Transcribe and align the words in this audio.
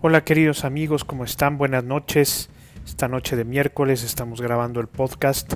Hola 0.00 0.22
queridos 0.22 0.64
amigos, 0.64 1.04
¿cómo 1.04 1.24
están? 1.24 1.58
Buenas 1.58 1.82
noches. 1.82 2.50
Esta 2.86 3.08
noche 3.08 3.34
de 3.34 3.44
miércoles 3.44 4.04
estamos 4.04 4.40
grabando 4.40 4.80
el 4.80 4.86
podcast. 4.86 5.54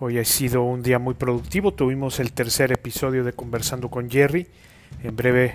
Hoy 0.00 0.18
ha 0.18 0.24
sido 0.24 0.62
un 0.62 0.82
día 0.82 0.98
muy 0.98 1.12
productivo. 1.12 1.74
Tuvimos 1.74 2.18
el 2.18 2.32
tercer 2.32 2.72
episodio 2.72 3.24
de 3.24 3.34
Conversando 3.34 3.90
con 3.90 4.08
Jerry. 4.08 4.46
En 5.02 5.14
breve 5.16 5.52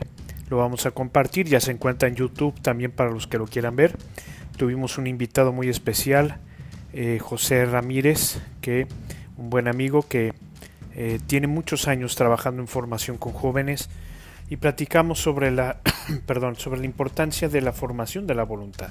lo 0.48 0.58
vamos 0.58 0.86
a 0.86 0.92
compartir. 0.92 1.48
Ya 1.48 1.60
se 1.60 1.72
encuentra 1.72 2.08
en 2.08 2.14
YouTube 2.14 2.54
también 2.62 2.92
para 2.92 3.10
los 3.10 3.26
que 3.26 3.40
lo 3.40 3.48
quieran 3.48 3.76
ver. 3.76 3.98
Tuvimos 4.58 5.00
un 5.00 5.08
invitado 5.08 5.52
muy 5.52 5.68
especial, 5.68 6.38
eh, 6.94 7.18
José 7.20 7.66
Ramírez, 7.66 8.40
que 8.62 8.86
un 9.38 9.50
buen 9.50 9.68
amigo 9.68 10.04
que 10.08 10.36
eh, 10.94 11.18
tiene 11.26 11.48
muchos 11.48 11.88
años 11.88 12.16
trabajando 12.16 12.62
en 12.62 12.68
formación 12.68 13.18
con 13.18 13.34
jóvenes 13.34 13.90
y 14.50 14.58
platicamos 14.58 15.20
sobre 15.20 15.52
la, 15.52 15.80
perdón, 16.26 16.56
sobre 16.56 16.80
la 16.80 16.86
importancia 16.86 17.50
de 17.50 17.62
la 17.62 17.74
formación 17.74 18.28
de 18.28 18.36
la 18.36 18.44
voluntad. 18.44 18.90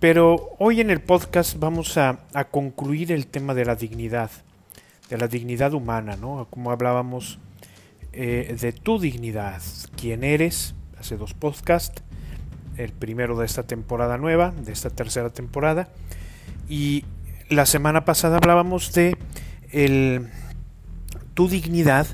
Pero 0.00 0.54
hoy 0.58 0.80
en 0.80 0.90
el 0.90 1.00
podcast 1.00 1.58
vamos 1.58 1.96
a, 1.98 2.20
concluir 2.50 3.10
el 3.10 3.26
tema 3.26 3.54
de 3.54 3.64
la 3.64 3.74
dignidad, 3.74 4.30
de 5.10 5.18
la 5.18 5.26
dignidad 5.26 5.74
humana, 5.74 6.16
¿no? 6.16 6.46
Como 6.50 6.70
hablábamos 6.70 7.40
eh, 8.12 8.56
de 8.60 8.72
tu 8.72 9.00
dignidad, 9.00 9.60
quién 9.96 10.22
eres, 10.22 10.74
hace 11.00 11.16
dos 11.16 11.34
podcasts, 11.34 12.02
el 12.76 12.92
primero 12.92 13.36
de 13.36 13.46
esta 13.46 13.64
temporada 13.64 14.18
nueva, 14.18 14.52
de 14.52 14.70
esta 14.70 14.90
tercera 14.90 15.30
temporada, 15.30 15.88
y 16.68 17.04
la 17.48 17.66
semana 17.66 18.04
pasada 18.04 18.36
hablábamos 18.36 18.92
de 18.92 19.16
el, 19.72 20.28
tu 21.34 21.48
dignidad 21.48 22.06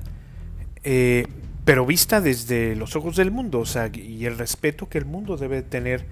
eh, 0.84 1.26
pero 1.64 1.86
vista 1.86 2.20
desde 2.20 2.76
los 2.76 2.94
ojos 2.94 3.16
del 3.16 3.30
mundo, 3.30 3.60
o 3.60 3.66
sea, 3.66 3.90
y 3.92 4.26
el 4.26 4.36
respeto 4.36 4.88
que 4.88 4.98
el 4.98 5.06
mundo 5.06 5.36
debe 5.36 5.62
tener 5.62 6.06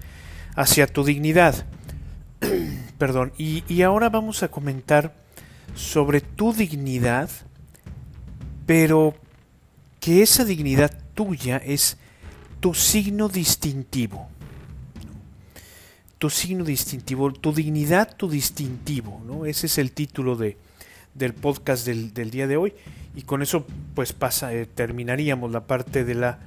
hacia 0.55 0.87
tu 0.87 1.03
dignidad. 1.03 1.65
Perdón, 2.97 3.33
y, 3.37 3.81
ahora 3.83 4.09
vamos 4.09 4.43
a 4.43 4.49
comentar 4.49 5.13
sobre 5.75 6.21
tu 6.21 6.53
dignidad, 6.53 7.29
pero 8.65 9.15
que 9.99 10.23
esa 10.23 10.43
dignidad 10.43 10.91
tuya 11.13 11.57
es 11.57 11.97
tu 12.59 12.73
signo 12.73 13.29
distintivo. 13.29 14.29
Tu 16.17 16.29
signo 16.29 16.63
distintivo, 16.63 17.31
tu 17.33 17.53
dignidad, 17.53 18.15
tu 18.15 18.29
distintivo, 18.29 19.21
¿no? 19.25 19.45
Ese 19.45 19.67
es 19.67 19.77
el 19.77 19.91
título 19.91 20.35
de, 20.35 20.57
del 21.15 21.33
podcast 21.33 21.85
del, 21.85 22.13
del 22.13 22.31
día 22.31 22.47
de 22.47 22.57
hoy 22.57 22.73
y 23.15 23.23
con 23.23 23.41
eso 23.41 23.65
pues 23.93 24.13
pasa, 24.13 24.53
eh, 24.53 24.65
terminaríamos 24.65 25.51
la 25.51 25.67
parte 25.67 26.03
de 26.03 26.15
la 26.15 26.39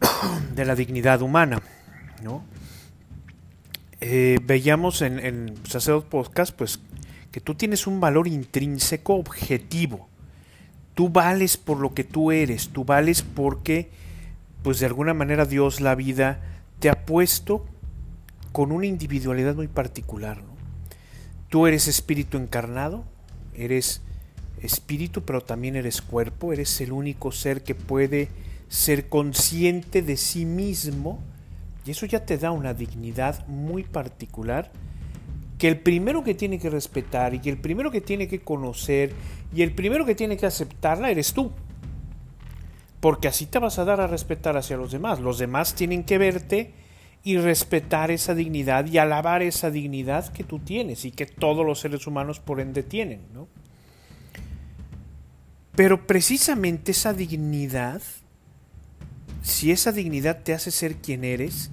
de 0.54 0.64
la 0.64 0.74
dignidad 0.74 1.22
humana, 1.22 1.62
¿no? 2.22 2.44
Eh, 4.00 4.38
veíamos 4.44 5.02
en, 5.02 5.18
en 5.18 5.54
pues, 5.70 5.88
Podcast 6.10 6.54
pues 6.54 6.80
que 7.30 7.40
tú 7.40 7.54
tienes 7.54 7.86
un 7.86 8.00
valor 8.00 8.28
intrínseco 8.28 9.14
objetivo. 9.14 10.08
Tú 10.94 11.08
vales 11.10 11.56
por 11.56 11.78
lo 11.78 11.92
que 11.92 12.04
tú 12.04 12.32
eres, 12.32 12.70
tú 12.70 12.84
vales 12.84 13.22
porque 13.22 13.90
pues 14.62 14.80
de 14.80 14.86
alguna 14.86 15.14
manera 15.14 15.44
Dios 15.44 15.80
la 15.80 15.94
vida 15.94 16.40
te 16.78 16.88
ha 16.88 17.04
puesto 17.04 17.66
con 18.52 18.72
una 18.72 18.86
individualidad 18.86 19.54
muy 19.54 19.68
particular. 19.68 20.40
Tú 21.48 21.66
eres 21.66 21.88
espíritu 21.88 22.38
encarnado, 22.38 23.04
eres 23.56 24.02
espíritu, 24.62 25.22
pero 25.22 25.40
también 25.40 25.76
eres 25.76 26.02
cuerpo, 26.02 26.52
eres 26.52 26.80
el 26.80 26.92
único 26.92 27.32
ser 27.32 27.62
que 27.62 27.74
puede 27.74 28.28
ser 28.68 29.08
consciente 29.08 30.02
de 30.02 30.16
sí 30.16 30.44
mismo 30.44 31.20
y 31.86 31.92
eso 31.92 32.06
ya 32.06 32.24
te 32.24 32.36
da 32.36 32.50
una 32.50 32.74
dignidad 32.74 33.46
muy 33.46 33.84
particular 33.84 34.72
que 35.58 35.68
el 35.68 35.78
primero 35.78 36.24
que 36.24 36.34
tiene 36.34 36.58
que 36.58 36.68
respetar 36.68 37.34
y 37.34 37.48
el 37.48 37.58
primero 37.58 37.90
que 37.90 38.00
tiene 38.00 38.28
que 38.28 38.40
conocer 38.40 39.12
y 39.54 39.62
el 39.62 39.72
primero 39.72 40.04
que 40.04 40.14
tiene 40.14 40.36
que 40.36 40.46
aceptarla 40.46 41.10
eres 41.10 41.32
tú. 41.32 41.52
Porque 43.00 43.28
así 43.28 43.46
te 43.46 43.58
vas 43.58 43.78
a 43.78 43.84
dar 43.84 44.00
a 44.00 44.06
respetar 44.06 44.56
hacia 44.56 44.76
los 44.76 44.90
demás. 44.90 45.20
Los 45.20 45.38
demás 45.38 45.74
tienen 45.74 46.04
que 46.04 46.18
verte 46.18 46.74
y 47.26 47.38
respetar 47.38 48.12
esa 48.12 48.36
dignidad 48.36 48.86
y 48.86 48.98
alabar 48.98 49.42
esa 49.42 49.68
dignidad 49.72 50.32
que 50.32 50.44
tú 50.44 50.60
tienes 50.60 51.04
y 51.04 51.10
que 51.10 51.26
todos 51.26 51.66
los 51.66 51.80
seres 51.80 52.06
humanos 52.06 52.38
por 52.38 52.60
ende 52.60 52.84
tienen, 52.84 53.20
¿no? 53.34 53.48
Pero 55.74 56.06
precisamente 56.06 56.92
esa 56.92 57.12
dignidad, 57.12 58.00
si 59.42 59.72
esa 59.72 59.90
dignidad 59.90 60.44
te 60.44 60.54
hace 60.54 60.70
ser 60.70 60.98
quien 60.98 61.24
eres, 61.24 61.72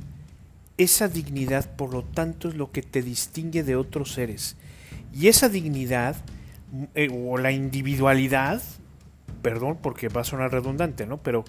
esa 0.80 1.08
dignidad 1.08 1.76
por 1.76 1.94
lo 1.94 2.04
tanto 2.04 2.50
es 2.50 2.56
lo 2.56 2.72
que 2.72 2.82
te 2.82 3.04
distingue 3.04 3.62
de 3.62 3.76
otros 3.76 4.12
seres. 4.12 4.56
Y 5.14 5.28
esa 5.28 5.50
dignidad 5.50 6.16
eh, 6.96 7.10
o 7.14 7.38
la 7.38 7.52
individualidad, 7.52 8.60
perdón 9.44 9.78
porque 9.84 10.08
va 10.08 10.22
a 10.22 10.24
sonar 10.24 10.52
redundante, 10.52 11.06
¿no? 11.06 11.22
Pero 11.22 11.46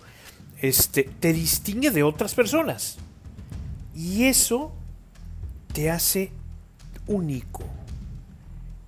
este 0.60 1.04
te 1.20 1.32
distingue 1.32 1.90
de 1.90 2.02
otras 2.02 2.34
personas. 2.34 2.98
Y 3.94 4.24
eso 4.24 4.72
te 5.72 5.90
hace 5.90 6.32
único 7.06 7.64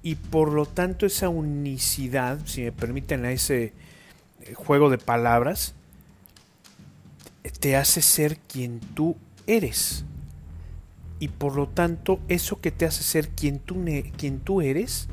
y 0.06 0.15
por 0.15 0.53
lo 0.53 0.67
tanto 0.67 1.05
esa 1.05 1.28
unicidad, 1.28 2.39
si 2.44 2.62
me 2.62 2.71
permiten 2.71 3.25
ese 3.25 3.72
eh, 4.41 4.55
juego 4.55 4.89
de 4.89 4.99
palabras, 4.99 5.75
te 7.59 7.75
hace 7.75 8.03
ser 8.03 8.39
quien 8.39 8.78
tú 8.78 9.16
eres. 9.49 10.05
Y 11.19 11.27
por 11.27 11.56
lo 11.56 11.66
tanto 11.66 12.21
eso 12.28 12.61
que 12.61 12.71
te 12.71 12.84
hace 12.84 13.03
ser 13.03 13.31
quien 13.31 13.59
tú, 13.59 13.84
quien 14.16 14.39
tú 14.39 14.61
eres 14.61 15.09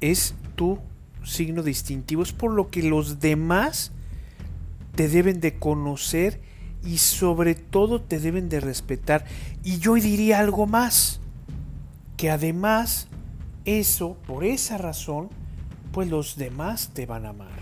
es 0.00 0.34
tu 0.56 0.80
signo 1.22 1.62
distintivo, 1.62 2.24
es 2.24 2.32
por 2.32 2.50
lo 2.50 2.70
que 2.70 2.82
los 2.82 3.20
demás 3.20 3.92
te 4.96 5.08
deben 5.08 5.38
de 5.38 5.60
conocer 5.60 6.40
y 6.84 6.98
sobre 6.98 7.54
todo 7.54 8.00
te 8.00 8.20
deben 8.20 8.48
de 8.48 8.60
respetar. 8.60 9.24
Y 9.64 9.78
yo 9.78 9.94
diría 9.94 10.38
algo 10.38 10.66
más, 10.66 11.20
que 12.16 12.30
además 12.30 13.08
eso, 13.64 14.16
por 14.26 14.44
esa 14.44 14.78
razón, 14.78 15.28
pues 15.92 16.08
los 16.08 16.36
demás 16.36 16.90
te 16.94 17.06
van 17.06 17.26
a 17.26 17.30
amar. 17.30 17.58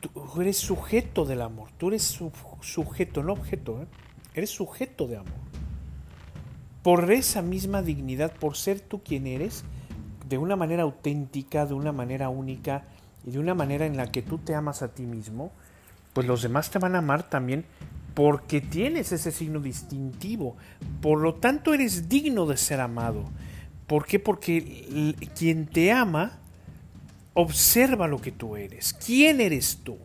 Tú 0.00 0.40
eres 0.40 0.58
sujeto 0.58 1.24
del 1.24 1.42
amor, 1.42 1.70
tú 1.78 1.88
eres 1.88 2.02
sujeto, 2.60 3.22
no 3.22 3.32
objeto, 3.32 3.82
¿eh? 3.82 3.86
eres 4.34 4.50
sujeto 4.50 5.06
de 5.06 5.16
amor. 5.16 5.32
Por 6.82 7.10
esa 7.10 7.40
misma 7.40 7.82
dignidad, 7.82 8.32
por 8.32 8.56
ser 8.56 8.80
tú 8.80 9.02
quien 9.02 9.26
eres, 9.26 9.64
de 10.28 10.38
una 10.38 10.56
manera 10.56 10.82
auténtica, 10.82 11.66
de 11.66 11.74
una 11.74 11.92
manera 11.92 12.28
única 12.28 12.84
y 13.24 13.30
de 13.30 13.38
una 13.38 13.54
manera 13.54 13.86
en 13.86 13.96
la 13.96 14.10
que 14.10 14.22
tú 14.22 14.38
te 14.38 14.54
amas 14.54 14.82
a 14.82 14.94
ti 14.94 15.04
mismo, 15.04 15.52
pues 16.14 16.26
los 16.26 16.40
demás 16.40 16.70
te 16.70 16.78
van 16.78 16.94
a 16.94 16.98
amar 16.98 17.28
también 17.28 17.66
porque 18.14 18.60
tienes 18.60 19.12
ese 19.12 19.32
signo 19.32 19.60
distintivo. 19.60 20.56
Por 21.02 21.20
lo 21.20 21.34
tanto, 21.34 21.74
eres 21.74 22.08
digno 22.08 22.46
de 22.46 22.56
ser 22.56 22.80
amado. 22.80 23.24
¿Por 23.86 24.06
qué? 24.06 24.18
Porque 24.18 25.14
quien 25.36 25.66
te 25.66 25.92
ama 25.92 26.38
observa 27.34 28.06
lo 28.06 28.20
que 28.20 28.32
tú 28.32 28.56
eres. 28.56 28.94
¿Quién 29.04 29.40
eres 29.40 29.80
tú? 29.82 29.98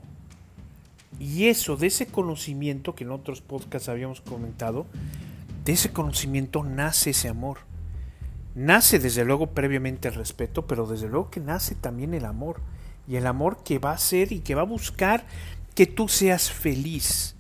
Y 1.20 1.48
eso, 1.48 1.78
de 1.78 1.88
ese 1.88 2.08
conocimiento 2.08 2.96
que 2.96 3.04
en 3.04 3.12
otros 3.12 3.42
podcasts 3.42 3.90
habíamos 3.90 4.22
comentado, 4.22 4.88
de 5.64 5.74
ese 5.74 5.92
conocimiento 5.92 6.64
nace 6.64 7.12
ese 7.12 7.30
amor. 7.30 7.60
Nace 8.56 8.98
desde 9.00 9.26
luego 9.26 9.48
previamente 9.48 10.08
el 10.08 10.16
respeto, 10.16 10.66
pero 10.66 10.88
desde 10.88 11.08
luego 11.08 11.30
que 11.30 11.40
nace 11.40 11.76
también 11.76 12.14
el 12.16 12.26
amor. 12.26 12.62
Y 13.08 13.16
el 13.16 13.28
amor 13.28 13.64
que 13.64 13.80
va 13.80 13.92
a 13.92 13.98
ser 13.98 14.32
y 14.32 14.40
que 14.40 14.56
va 14.56 14.62
a 14.62 14.66
buscar 14.66 15.26
que 15.80 15.88
tú 15.88 16.10
seas 16.10 16.52
feliz. 16.52 17.38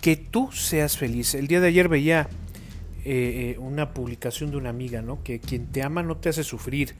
Que 0.00 0.14
tú 0.14 0.52
seas 0.52 0.96
feliz. 0.96 1.34
El 1.34 1.48
día 1.48 1.58
de 1.60 1.66
ayer 1.66 1.88
veía 1.88 2.28
eh, 3.04 3.56
eh, 3.56 3.58
una 3.58 3.92
publicación 3.92 4.52
de 4.52 4.58
una 4.58 4.70
amiga, 4.70 5.02
¿no? 5.02 5.24
Que 5.24 5.40
quien 5.40 5.66
te 5.66 5.82
ama 5.82 6.04
no 6.04 6.16
te 6.16 6.28
hace 6.28 6.44
sufrir, 6.44 6.94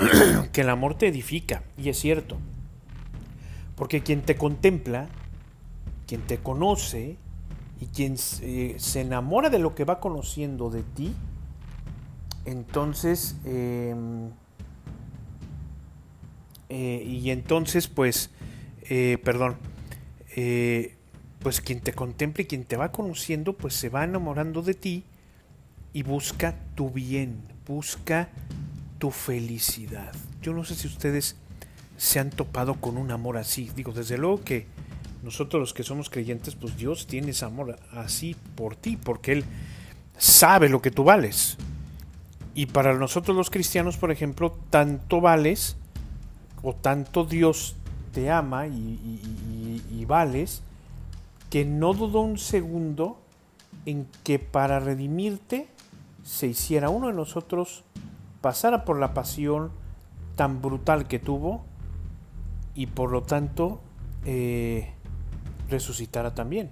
que 0.52 0.62
el 0.62 0.68
amor 0.68 0.98
te 0.98 1.06
edifica, 1.06 1.62
y 1.78 1.90
es 1.90 2.00
cierto. 2.00 2.38
Porque 3.76 4.02
quien 4.02 4.22
te 4.22 4.34
contempla, 4.34 5.06
quien 6.08 6.22
te 6.22 6.38
conoce 6.38 7.18
y 7.80 7.86
quien 7.86 8.18
se 8.18 9.00
enamora 9.00 9.48
de 9.48 9.60
lo 9.60 9.76
que 9.76 9.84
va 9.84 10.00
conociendo 10.00 10.70
de 10.70 10.82
ti, 10.82 11.14
entonces, 12.46 13.36
em, 13.44 14.30
eh, 16.68 17.04
y 17.06 17.30
entonces, 17.30 17.86
pues, 17.86 18.30
perdón, 19.22 19.56
pues 21.40 21.60
quien 21.60 21.80
te 21.80 21.92
contempla 21.92 22.42
y 22.42 22.46
quien 22.46 22.64
te 22.64 22.76
va 22.76 22.92
conociendo, 22.92 23.54
pues 23.54 23.74
se 23.74 23.88
va 23.88 24.04
enamorando 24.04 24.62
de 24.62 24.74
ti 24.74 25.04
y 25.92 26.02
busca 26.02 26.54
tu 26.74 26.90
bien, 26.90 27.40
busca 27.66 28.28
tu 28.98 29.10
felicidad. 29.10 30.14
Yo 30.42 30.52
no 30.52 30.64
sé 30.64 30.74
si 30.74 30.86
ustedes 30.86 31.36
se 31.96 32.18
han 32.18 32.30
topado 32.30 32.74
con 32.74 32.96
un 32.96 33.10
amor 33.10 33.36
así. 33.36 33.70
Digo, 33.74 33.92
desde 33.92 34.18
luego 34.18 34.42
que 34.44 34.66
nosotros 35.22 35.60
los 35.60 35.74
que 35.74 35.82
somos 35.82 36.10
creyentes, 36.10 36.54
pues 36.54 36.76
Dios 36.76 37.06
tiene 37.06 37.30
ese 37.30 37.44
amor 37.44 37.78
así 37.92 38.36
por 38.54 38.76
ti, 38.76 38.96
porque 38.96 39.32
Él 39.32 39.44
sabe 40.18 40.68
lo 40.68 40.82
que 40.82 40.90
tú 40.90 41.04
vales. 41.04 41.56
Y 42.54 42.66
para 42.66 42.94
nosotros 42.94 43.36
los 43.36 43.50
cristianos, 43.50 43.96
por 43.96 44.10
ejemplo, 44.10 44.58
tanto 44.70 45.20
vales 45.20 45.76
o 46.62 46.74
tanto 46.74 47.24
Dios 47.24 47.76
te 48.12 48.30
ama 48.30 48.66
y, 48.66 49.55
vales 50.06 50.62
que 51.50 51.64
no 51.64 51.94
dudó 51.94 52.20
un 52.20 52.38
segundo 52.38 53.18
en 53.84 54.06
que 54.24 54.38
para 54.38 54.80
redimirte 54.80 55.68
se 56.22 56.48
hiciera 56.48 56.90
uno 56.90 57.06
de 57.06 57.12
nosotros, 57.12 57.84
pasara 58.40 58.84
por 58.84 58.98
la 58.98 59.14
pasión 59.14 59.70
tan 60.34 60.60
brutal 60.60 61.06
que 61.06 61.18
tuvo 61.18 61.64
y 62.74 62.86
por 62.86 63.10
lo 63.10 63.22
tanto 63.22 63.80
eh, 64.24 64.92
resucitara 65.70 66.34
también. 66.34 66.70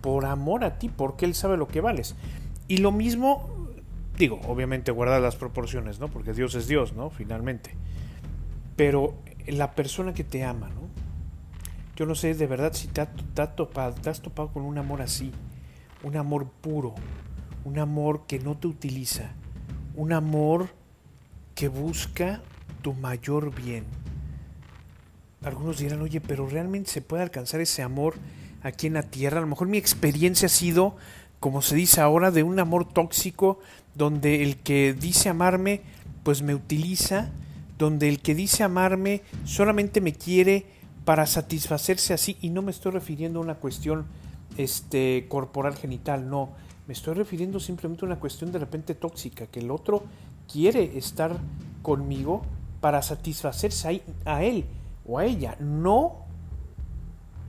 Por 0.00 0.24
amor 0.24 0.64
a 0.64 0.78
ti, 0.78 0.88
porque 0.88 1.24
Él 1.24 1.34
sabe 1.34 1.56
lo 1.56 1.66
que 1.66 1.80
vales. 1.80 2.14
Y 2.68 2.78
lo 2.78 2.92
mismo, 2.92 3.48
digo, 4.16 4.40
obviamente 4.46 4.92
guardar 4.92 5.20
las 5.20 5.36
proporciones, 5.36 5.98
¿no? 5.98 6.08
Porque 6.08 6.32
Dios 6.32 6.54
es 6.54 6.68
Dios, 6.68 6.92
¿no? 6.92 7.10
Finalmente. 7.10 7.74
Pero 8.76 9.14
la 9.46 9.74
persona 9.74 10.14
que 10.14 10.24
te 10.24 10.44
ama, 10.44 10.70
¿no? 10.70 10.83
Yo 11.96 12.06
no 12.06 12.14
sé 12.14 12.34
de 12.34 12.46
verdad 12.46 12.72
si 12.72 12.88
te, 12.88 13.06
topado, 13.54 13.94
te 13.94 14.10
has 14.10 14.20
topado 14.20 14.52
con 14.52 14.62
un 14.62 14.78
amor 14.78 15.00
así, 15.00 15.30
un 16.02 16.16
amor 16.16 16.46
puro, 16.60 16.94
un 17.64 17.78
amor 17.78 18.26
que 18.26 18.40
no 18.40 18.56
te 18.56 18.66
utiliza, 18.66 19.30
un 19.94 20.12
amor 20.12 20.70
que 21.54 21.68
busca 21.68 22.42
tu 22.82 22.94
mayor 22.94 23.54
bien. 23.54 23.84
Algunos 25.44 25.78
dirán, 25.78 26.02
oye, 26.02 26.20
pero 26.20 26.48
realmente 26.48 26.90
se 26.90 27.02
puede 27.02 27.22
alcanzar 27.22 27.60
ese 27.60 27.82
amor 27.82 28.14
aquí 28.62 28.88
en 28.88 28.94
la 28.94 29.02
tierra. 29.02 29.38
A 29.38 29.42
lo 29.42 29.46
mejor 29.46 29.68
mi 29.68 29.78
experiencia 29.78 30.46
ha 30.46 30.48
sido, 30.48 30.96
como 31.38 31.62
se 31.62 31.76
dice 31.76 32.00
ahora, 32.00 32.32
de 32.32 32.42
un 32.42 32.58
amor 32.58 32.92
tóxico, 32.92 33.60
donde 33.94 34.42
el 34.42 34.56
que 34.56 34.94
dice 34.94 35.28
amarme, 35.28 35.82
pues 36.24 36.42
me 36.42 36.54
utiliza, 36.54 37.30
donde 37.78 38.08
el 38.08 38.20
que 38.20 38.34
dice 38.34 38.64
amarme 38.64 39.22
solamente 39.44 40.00
me 40.00 40.12
quiere 40.12 40.66
para 41.04 41.26
satisfacerse 41.26 42.14
así, 42.14 42.38
y 42.40 42.50
no 42.50 42.62
me 42.62 42.70
estoy 42.70 42.92
refiriendo 42.92 43.38
a 43.38 43.42
una 43.42 43.56
cuestión 43.56 44.06
este, 44.56 45.26
corporal 45.28 45.76
genital, 45.76 46.28
no, 46.28 46.50
me 46.86 46.92
estoy 46.94 47.14
refiriendo 47.14 47.60
simplemente 47.60 48.04
a 48.04 48.08
una 48.08 48.20
cuestión 48.20 48.52
de 48.52 48.58
repente 48.58 48.94
tóxica, 48.94 49.46
que 49.46 49.60
el 49.60 49.70
otro 49.70 50.04
quiere 50.50 50.98
estar 50.98 51.36
conmigo 51.82 52.42
para 52.80 53.02
satisfacerse 53.02 54.02
a 54.24 54.42
él 54.42 54.66
o 55.06 55.18
a 55.18 55.24
ella, 55.24 55.56
no 55.60 56.24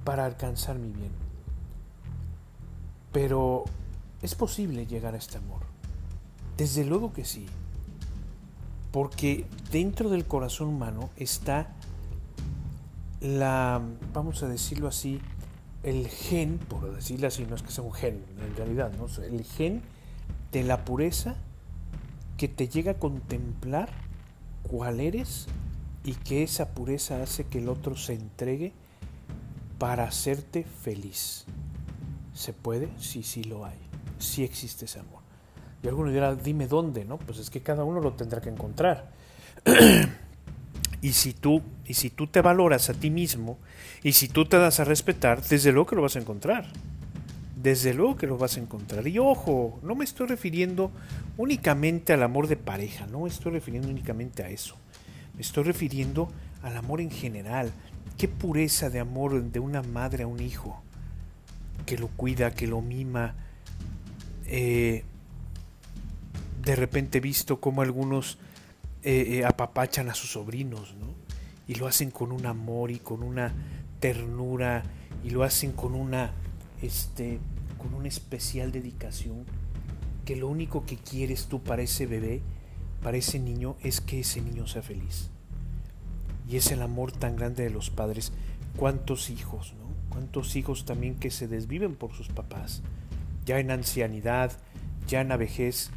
para 0.03 0.25
alcanzar 0.25 0.77
mi 0.77 0.91
bien. 0.91 1.11
Pero 3.11 3.65
es 4.21 4.35
posible 4.35 4.85
llegar 4.85 5.13
a 5.15 5.17
este 5.17 5.37
amor. 5.37 5.61
Desde 6.57 6.85
luego 6.85 7.11
que 7.11 7.25
sí. 7.25 7.45
Porque 8.91 9.45
dentro 9.71 10.09
del 10.09 10.25
corazón 10.25 10.69
humano 10.69 11.09
está 11.17 11.74
la, 13.21 13.81
vamos 14.13 14.43
a 14.43 14.47
decirlo 14.47 14.87
así, 14.87 15.19
el 15.83 16.07
gen, 16.07 16.57
por 16.57 16.95
decirlo 16.95 17.27
así, 17.27 17.45
no 17.45 17.55
es 17.55 17.61
que 17.61 17.71
sea 17.71 17.83
un 17.83 17.93
gen 17.93 18.23
en 18.43 18.55
realidad, 18.55 18.91
¿no? 18.97 19.07
el 19.23 19.43
gen 19.43 19.81
de 20.51 20.63
la 20.63 20.83
pureza 20.83 21.35
que 22.37 22.47
te 22.47 22.67
llega 22.67 22.93
a 22.93 22.95
contemplar 22.95 23.89
cuál 24.63 24.99
eres 24.99 25.47
y 26.03 26.13
que 26.13 26.43
esa 26.43 26.69
pureza 26.69 27.21
hace 27.21 27.45
que 27.45 27.59
el 27.59 27.69
otro 27.69 27.95
se 27.95 28.13
entregue 28.13 28.73
para 29.77 30.05
hacerte 30.05 30.63
feliz. 30.63 31.45
¿Se 32.33 32.53
puede? 32.53 32.89
Sí, 32.99 33.23
sí 33.23 33.43
lo 33.43 33.65
hay. 33.65 33.77
Sí 34.19 34.43
existe 34.43 34.85
ese 34.85 34.99
amor. 34.99 35.21
Y 35.81 35.87
alguno 35.87 36.11
dirá, 36.11 36.35
dime 36.35 36.67
dónde, 36.67 37.05
¿no? 37.05 37.17
Pues 37.17 37.39
es 37.39 37.49
que 37.49 37.61
cada 37.61 37.83
uno 37.83 38.01
lo 38.01 38.13
tendrá 38.13 38.41
que 38.41 38.49
encontrar. 38.49 39.11
y 41.05 41.13
si 41.13 41.33
tú, 41.33 41.61
y 41.85 41.93
si 41.93 42.09
tú 42.09 42.25
te 42.25 42.41
valoras 42.41 42.89
a 42.89 42.95
ti 42.95 43.11
mismo, 43.11 43.59
y 44.01 44.13
si 44.13 44.27
tú 44.27 44.45
te 44.45 44.57
das 44.57 44.79
a 44.79 44.85
respetar, 44.85 45.39
desde 45.43 45.71
luego 45.71 45.85
que 45.85 45.95
lo 45.95 46.01
vas 46.01 46.15
a 46.15 46.19
encontrar. 46.19 46.65
Desde 47.61 47.93
luego 47.93 48.15
que 48.15 48.25
lo 48.25 48.39
vas 48.39 48.57
a 48.57 48.59
encontrar. 48.59 49.07
Y 49.07 49.19
ojo, 49.19 49.79
no 49.83 49.93
me 49.93 50.03
estoy 50.03 50.25
refiriendo 50.25 50.89
únicamente 51.37 52.11
al 52.13 52.23
amor 52.23 52.47
de 52.47 52.57
pareja, 52.57 53.05
no 53.05 53.19
me 53.19 53.29
estoy 53.29 53.51
refiriendo 53.51 53.87
únicamente 53.87 54.41
a 54.41 54.49
eso. 54.49 54.77
Me 55.35 55.41
estoy 55.41 55.65
refiriendo 55.65 56.31
al 56.63 56.75
amor 56.75 57.01
en 57.01 57.11
general. 57.11 57.71
Qué 58.17 58.27
pureza 58.27 58.89
de 58.89 58.99
amor 58.99 59.43
de 59.43 59.59
una 59.59 59.83
madre 59.83 60.23
a 60.23 60.27
un 60.27 60.39
hijo, 60.39 60.81
que 61.85 61.99
lo 61.99 62.07
cuida, 62.07 62.55
que 62.55 62.65
lo 62.65 62.81
mima. 62.81 63.35
Eh, 64.47 65.03
de 66.63 66.75
repente 66.75 67.19
he 67.19 67.21
visto 67.21 67.59
como 67.59 67.83
algunos 67.83 68.39
eh, 69.05 69.37
eh, 69.37 69.45
apapachan 69.45 70.09
a 70.09 70.15
sus 70.15 70.31
sobrinos, 70.31 70.95
¿no? 70.95 71.13
Y 71.67 71.75
lo 71.75 71.87
hacen 71.87 72.11
con 72.11 72.31
un 72.31 72.45
amor 72.45 72.91
y 72.91 72.99
con 72.99 73.23
una 73.23 73.53
ternura 73.99 74.83
y 75.23 75.29
lo 75.29 75.43
hacen 75.43 75.71
con 75.71 75.95
una, 75.95 76.33
este, 76.81 77.39
con 77.77 77.93
una 77.93 78.07
especial 78.07 78.71
dedicación 78.71 79.45
que 80.25 80.35
lo 80.35 80.47
único 80.47 80.85
que 80.85 80.97
quieres 80.97 81.45
tú 81.45 81.61
para 81.61 81.83
ese 81.83 82.07
bebé 82.07 82.41
para 83.05 83.17
ese 83.17 83.37
niño 83.37 83.75
es 83.83 84.01
que 84.01 84.21
ese 84.21 84.41
niño 84.41 84.65
sea 84.65 84.81
feliz. 84.81 85.29
Y 86.49 86.57
es 86.57 86.71
el 86.71 86.81
amor 86.81 87.11
tan 87.11 87.35
grande 87.35 87.63
de 87.63 87.69
los 87.69 87.91
padres. 87.91 88.33
¿Cuántos 88.77 89.29
hijos, 89.29 89.75
no? 89.77 89.85
¿Cuántos 90.09 90.55
hijos 90.55 90.85
también 90.85 91.13
que 91.13 91.29
se 91.29 91.47
desviven 91.47 91.95
por 91.95 92.13
sus 92.13 92.29
papás? 92.29 92.81
Ya 93.45 93.59
en 93.59 93.69
ancianidad, 93.69 94.53
ya 95.07 95.21
en 95.21 95.27
vejez, 95.37 95.91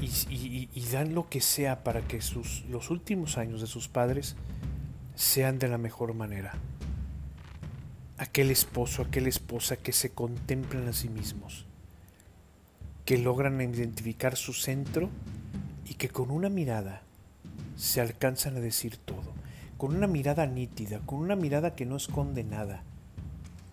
y, 0.00 0.68
dan 0.92 1.14
lo 1.14 1.28
que 1.28 1.40
sea 1.40 1.84
para 1.84 2.02
que 2.02 2.20
sus, 2.20 2.64
los 2.68 2.90
últimos 2.90 3.38
años 3.38 3.60
de 3.60 3.66
sus 3.66 3.88
padres 3.88 4.36
sean 5.14 5.58
de 5.58 5.68
la 5.68 5.78
mejor 5.78 6.14
manera. 6.14 6.54
Aquel 8.18 8.50
esposo, 8.50 9.02
aquella 9.02 9.28
esposa 9.28 9.76
que 9.76 9.92
se 9.92 10.10
contemplan 10.10 10.88
a 10.88 10.92
sí 10.92 11.08
mismos, 11.08 11.66
que 13.04 13.18
logran 13.18 13.60
identificar 13.60 14.36
su 14.36 14.52
centro 14.52 15.10
y 15.86 15.94
que 15.94 16.08
con 16.08 16.30
una 16.30 16.48
mirada 16.48 17.02
se 17.76 18.00
alcanzan 18.00 18.56
a 18.56 18.60
decir 18.60 18.96
todo, 18.96 19.32
con 19.76 19.94
una 19.94 20.06
mirada 20.06 20.46
nítida, 20.46 21.00
con 21.00 21.18
una 21.18 21.36
mirada 21.36 21.74
que 21.74 21.86
no 21.86 21.96
esconde 21.96 22.44
nada. 22.44 22.82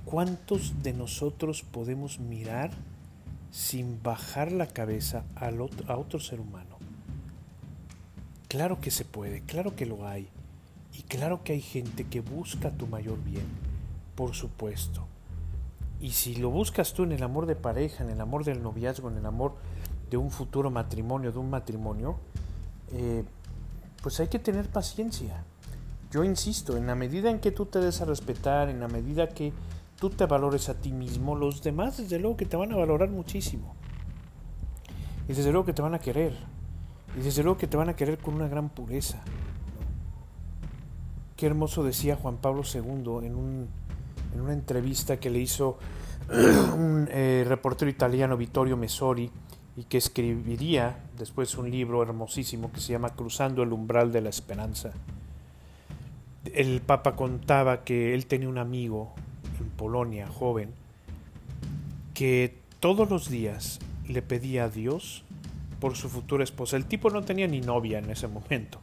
¿Cuántos 0.05 0.81
de 0.81 0.93
nosotros 0.93 1.61
podemos 1.61 2.19
mirar 2.19 2.71
sin 3.51 4.01
bajar 4.01 4.51
la 4.51 4.67
cabeza 4.67 5.23
a 5.35 5.97
otro 5.97 6.19
ser 6.19 6.39
humano? 6.39 6.77
Claro 8.47 8.81
que 8.81 8.91
se 8.91 9.05
puede, 9.05 9.41
claro 9.41 9.75
que 9.75 9.85
lo 9.85 10.07
hay. 10.07 10.27
Y 10.93 11.03
claro 11.03 11.43
que 11.43 11.53
hay 11.53 11.61
gente 11.61 12.05
que 12.05 12.19
busca 12.19 12.71
tu 12.71 12.85
mayor 12.85 13.17
bien, 13.23 13.45
por 14.15 14.33
supuesto. 14.33 15.07
Y 16.01 16.11
si 16.11 16.35
lo 16.35 16.49
buscas 16.49 16.93
tú 16.93 17.03
en 17.03 17.11
el 17.11 17.23
amor 17.23 17.45
de 17.45 17.55
pareja, 17.55 18.03
en 18.03 18.09
el 18.09 18.19
amor 18.19 18.43
del 18.43 18.61
noviazgo, 18.61 19.09
en 19.09 19.17
el 19.17 19.25
amor 19.25 19.55
de 20.09 20.17
un 20.17 20.31
futuro 20.31 20.69
matrimonio, 20.69 21.31
de 21.31 21.39
un 21.39 21.49
matrimonio, 21.49 22.17
eh, 22.91 23.23
pues 24.01 24.19
hay 24.19 24.27
que 24.27 24.39
tener 24.39 24.67
paciencia. 24.67 25.43
Yo 26.11 26.23
insisto, 26.25 26.75
en 26.75 26.87
la 26.87 26.95
medida 26.95 27.29
en 27.29 27.39
que 27.39 27.51
tú 27.51 27.65
te 27.67 27.79
des 27.79 28.01
a 28.01 28.05
respetar, 28.05 28.67
en 28.67 28.81
la 28.81 28.89
medida 28.89 29.29
que 29.29 29.53
tú 30.01 30.09
te 30.09 30.25
valores 30.25 30.67
a 30.67 30.73
ti 30.73 30.91
mismo, 30.91 31.35
los 31.35 31.61
demás 31.61 31.97
desde 31.97 32.17
luego 32.17 32.35
que 32.35 32.47
te 32.47 32.57
van 32.57 32.71
a 32.71 32.75
valorar 32.75 33.11
muchísimo. 33.11 33.75
Y 35.27 35.33
desde 35.33 35.51
luego 35.51 35.63
que 35.63 35.73
te 35.73 35.83
van 35.83 35.93
a 35.93 35.99
querer. 35.99 36.35
Y 37.15 37.21
desde 37.21 37.43
luego 37.43 37.59
que 37.59 37.67
te 37.67 37.77
van 37.77 37.87
a 37.87 37.95
querer 37.95 38.17
con 38.17 38.33
una 38.33 38.47
gran 38.47 38.69
pureza. 38.69 39.21
Qué 41.37 41.45
hermoso 41.45 41.83
decía 41.83 42.15
Juan 42.15 42.37
Pablo 42.37 42.63
II 42.63 42.81
en, 42.81 43.35
un, 43.35 43.67
en 44.33 44.41
una 44.41 44.53
entrevista 44.53 45.17
que 45.17 45.29
le 45.29 45.37
hizo 45.37 45.77
un 46.75 47.07
eh, 47.11 47.45
reportero 47.47 47.91
italiano, 47.91 48.37
Vittorio 48.37 48.77
Messori, 48.77 49.29
y 49.77 49.83
que 49.83 49.99
escribiría 49.99 50.97
después 51.15 51.55
un 51.59 51.69
libro 51.69 52.01
hermosísimo 52.01 52.71
que 52.71 52.79
se 52.79 52.93
llama 52.93 53.11
Cruzando 53.11 53.61
el 53.61 53.71
umbral 53.71 54.11
de 54.11 54.21
la 54.21 54.29
esperanza. 54.29 54.93
El 56.55 56.81
Papa 56.81 57.15
contaba 57.15 57.83
que 57.83 58.15
él 58.15 58.25
tenía 58.25 58.49
un 58.49 58.57
amigo 58.57 59.13
Polonia, 59.81 60.27
joven, 60.27 60.69
que 62.13 62.55
todos 62.79 63.09
los 63.09 63.31
días 63.31 63.79
le 64.07 64.21
pedía 64.21 64.65
a 64.65 64.69
Dios 64.69 65.23
por 65.79 65.97
su 65.97 66.07
futura 66.07 66.43
esposa. 66.43 66.77
El 66.77 66.85
tipo 66.85 67.09
no 67.09 67.23
tenía 67.23 67.47
ni 67.47 67.61
novia 67.61 67.97
en 67.97 68.11
ese 68.11 68.27
momento, 68.27 68.79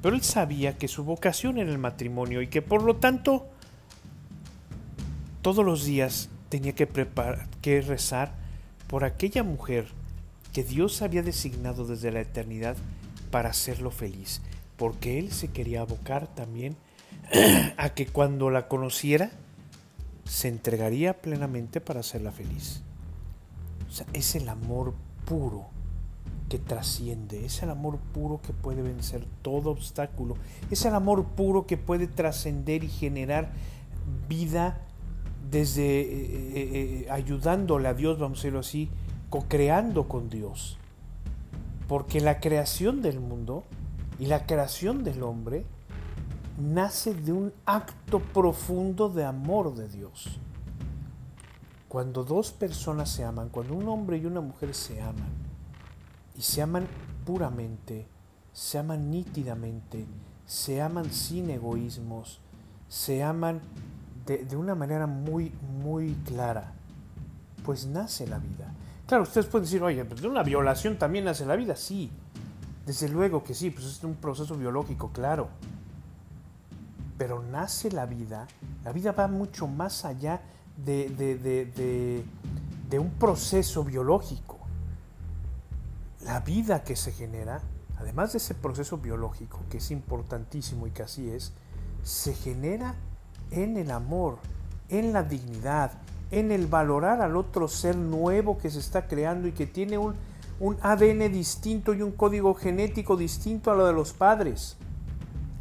pero 0.00 0.16
él 0.16 0.22
sabía 0.22 0.78
que 0.78 0.88
su 0.88 1.04
vocación 1.04 1.58
era 1.58 1.70
el 1.70 1.76
matrimonio 1.76 2.40
y 2.40 2.46
que 2.46 2.62
por 2.62 2.84
lo 2.84 2.96
tanto 2.96 3.48
todos 5.42 5.62
los 5.62 5.84
días 5.84 6.30
tenía 6.48 6.74
que, 6.74 6.86
preparar, 6.86 7.46
que 7.60 7.82
rezar 7.82 8.32
por 8.86 9.04
aquella 9.04 9.42
mujer 9.42 9.88
que 10.54 10.64
Dios 10.64 11.02
había 11.02 11.22
designado 11.22 11.84
desde 11.84 12.12
la 12.12 12.20
eternidad 12.20 12.78
para 13.30 13.50
hacerlo 13.50 13.90
feliz, 13.90 14.40
porque 14.78 15.18
Él 15.18 15.32
se 15.32 15.48
quería 15.48 15.82
abocar 15.82 16.34
también 16.34 16.78
a 17.76 17.90
que 17.90 18.06
cuando 18.06 18.48
la 18.48 18.68
conociera 18.68 19.32
se 20.28 20.48
entregaría 20.48 21.20
plenamente 21.20 21.80
para 21.80 22.00
hacerla 22.00 22.30
feliz. 22.30 22.82
O 23.88 23.90
sea, 23.90 24.06
es 24.12 24.34
el 24.34 24.48
amor 24.48 24.94
puro 25.24 25.66
que 26.48 26.58
trasciende, 26.58 27.44
es 27.44 27.62
el 27.62 27.70
amor 27.70 27.98
puro 28.12 28.40
que 28.42 28.52
puede 28.52 28.82
vencer 28.82 29.24
todo 29.42 29.70
obstáculo, 29.70 30.36
es 30.70 30.84
el 30.84 30.94
amor 30.94 31.24
puro 31.24 31.66
que 31.66 31.76
puede 31.76 32.06
trascender 32.06 32.84
y 32.84 32.88
generar 32.88 33.50
vida 34.28 34.80
desde 35.50 36.00
eh, 36.00 36.06
eh, 36.06 36.52
eh, 36.54 37.10
ayudándole 37.10 37.88
a 37.88 37.94
Dios, 37.94 38.18
vamos 38.18 38.38
a 38.38 38.40
decirlo 38.40 38.60
así, 38.60 38.90
co-creando 39.30 40.08
con 40.08 40.28
Dios. 40.28 40.78
Porque 41.86 42.20
la 42.20 42.38
creación 42.38 43.00
del 43.00 43.18
mundo 43.18 43.64
y 44.18 44.26
la 44.26 44.46
creación 44.46 45.04
del 45.04 45.22
hombre 45.22 45.64
nace 46.58 47.14
de 47.14 47.32
un 47.32 47.52
acto 47.64 48.18
profundo 48.20 49.08
de 49.08 49.24
amor 49.24 49.74
de 49.74 49.88
Dios. 49.88 50.40
Cuando 51.88 52.24
dos 52.24 52.50
personas 52.50 53.10
se 53.10 53.24
aman, 53.24 53.48
cuando 53.48 53.74
un 53.74 53.88
hombre 53.88 54.18
y 54.18 54.26
una 54.26 54.40
mujer 54.40 54.74
se 54.74 55.00
aman, 55.00 55.30
y 56.36 56.42
se 56.42 56.60
aman 56.60 56.86
puramente, 57.24 58.06
se 58.52 58.78
aman 58.78 59.10
nítidamente, 59.10 60.04
se 60.44 60.82
aman 60.82 61.10
sin 61.12 61.48
egoísmos, 61.48 62.40
se 62.88 63.22
aman 63.22 63.60
de, 64.26 64.56
una 64.56 64.74
manera 64.74 65.06
muy, 65.06 65.52
muy 65.80 66.14
clara, 66.26 66.72
pues 67.64 67.86
nace 67.86 68.26
la 68.26 68.38
vida. 68.38 68.74
Claro, 69.06 69.22
ustedes 69.22 69.46
pueden 69.46 69.64
decir, 69.64 69.82
oye, 69.82 70.04
pues 70.04 70.20
de 70.20 70.28
una 70.28 70.42
violación 70.42 70.98
también 70.98 71.24
nace 71.24 71.46
la 71.46 71.56
vida, 71.56 71.76
sí. 71.76 72.10
Desde 72.84 73.08
luego 73.08 73.42
que 73.42 73.54
sí, 73.54 73.70
pues 73.70 73.86
es 73.86 74.04
un 74.04 74.16
proceso 74.16 74.54
biológico, 74.54 75.10
claro. 75.12 75.48
Pero 77.18 77.42
nace 77.42 77.90
la 77.90 78.06
vida, 78.06 78.46
la 78.84 78.92
vida 78.92 79.12
va 79.12 79.26
mucho 79.26 79.66
más 79.66 80.04
allá 80.04 80.40
de, 80.76 82.24
un 82.92 83.10
proceso 83.18 83.84
biológico. 83.84 84.58
La 86.24 86.40
vida 86.40 86.84
que 86.84 86.96
se 86.96 87.12
genera, 87.12 87.60
además 87.98 88.32
de 88.32 88.38
ese 88.38 88.54
proceso 88.54 88.98
biológico, 88.98 89.60
que 89.68 89.78
es 89.78 89.90
importantísimo 89.90 90.86
y 90.86 90.90
que 90.90 91.02
así 91.02 91.28
es, 91.28 91.52
se 92.04 92.34
genera 92.34 92.94
en 93.50 93.76
el 93.76 93.90
amor, 93.90 94.38
en 94.88 95.12
la 95.12 95.22
dignidad, 95.22 95.92
en 96.30 96.52
el 96.52 96.66
valorar 96.66 97.22
al 97.22 97.36
otro 97.36 97.68
ser 97.68 97.96
nuevo 97.96 98.58
que 98.58 98.70
se 98.70 98.78
está 98.78 99.06
creando 99.06 99.48
y 99.48 99.52
que 99.52 99.66
tiene 99.66 99.98
un, 99.98 100.14
ADN 100.82 101.32
distinto 101.32 101.94
y 101.94 102.02
un 102.02 102.12
código 102.12 102.54
genético 102.54 103.16
distinto 103.16 103.70
a 103.70 103.74
lo 103.74 103.86
de 103.86 103.92
los 103.92 104.12
padres. 104.12 104.76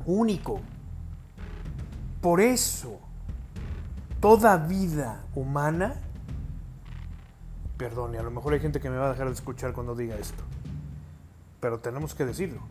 Único. 0.05 0.59
Por 2.21 2.41
eso, 2.41 2.99
toda 4.19 4.57
vida 4.57 5.23
humana, 5.35 5.95
perdone, 7.77 8.17
a 8.17 8.23
lo 8.23 8.31
mejor 8.31 8.53
hay 8.53 8.59
gente 8.59 8.79
que 8.79 8.89
me 8.89 8.97
va 8.97 9.07
a 9.07 9.11
dejar 9.11 9.27
de 9.27 9.33
escuchar 9.33 9.73
cuando 9.73 9.95
diga 9.95 10.17
esto, 10.17 10.43
pero 11.59 11.79
tenemos 11.79 12.15
que 12.15 12.25
decirlo. 12.25 12.61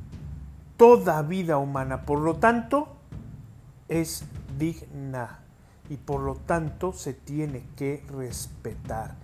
Toda 0.77 1.23
vida 1.23 1.59
humana, 1.59 2.03
por 2.03 2.19
lo 2.19 2.37
tanto, 2.37 2.89
es 3.89 4.25
digna 4.59 5.39
y 5.89 5.97
por 5.97 6.21
lo 6.21 6.35
tanto 6.35 6.93
se 6.93 7.15
tiene 7.15 7.63
que 7.77 8.05
respetar. 8.11 9.15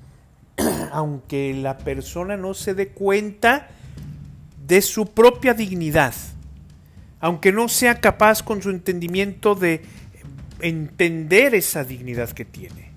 Aunque 0.92 1.52
la 1.54 1.78
persona 1.78 2.36
no 2.36 2.54
se 2.54 2.74
dé 2.74 2.88
cuenta 2.88 3.68
de 4.66 4.80
su 4.80 5.06
propia 5.06 5.54
dignidad, 5.54 6.14
aunque 7.20 7.52
no 7.52 7.68
sea 7.68 8.00
capaz 8.00 8.42
con 8.42 8.62
su 8.62 8.70
entendimiento 8.70 9.54
de 9.54 9.82
entender 10.62 11.54
esa 11.54 11.84
dignidad 11.84 12.30
que 12.30 12.44
tiene. 12.44 12.92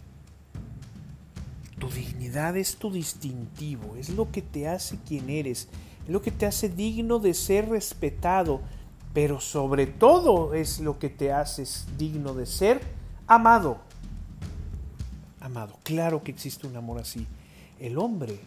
Tu 1.79 1.89
dignidad 1.89 2.55
es 2.55 2.77
tu 2.77 2.91
distintivo, 2.91 3.95
es 3.97 4.09
lo 4.09 4.31
que 4.31 4.41
te 4.41 4.67
hace 4.67 4.97
quien 5.05 5.29
eres, 5.29 5.67
es 6.03 6.09
lo 6.09 6.21
que 6.21 6.31
te 6.31 6.45
hace 6.45 6.69
digno 6.69 7.19
de 7.19 7.33
ser 7.33 7.67
respetado, 7.69 8.61
pero 9.13 9.39
sobre 9.39 9.87
todo 9.87 10.53
es 10.53 10.79
lo 10.79 10.99
que 10.99 11.09
te 11.09 11.33
haces 11.33 11.87
digno 11.97 12.33
de 12.33 12.45
ser 12.45 12.81
amado. 13.27 13.79
Amado, 15.41 15.77
claro 15.83 16.23
que 16.23 16.31
existe 16.31 16.67
un 16.67 16.75
amor 16.77 16.99
así. 16.99 17.27
El 17.79 17.97
hombre 17.97 18.39